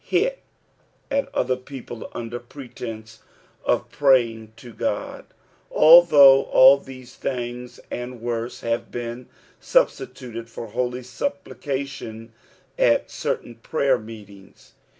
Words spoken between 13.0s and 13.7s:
certun